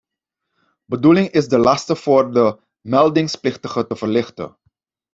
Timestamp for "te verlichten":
3.87-4.57